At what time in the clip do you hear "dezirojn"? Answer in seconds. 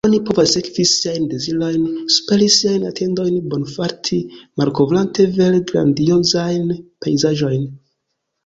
1.33-1.83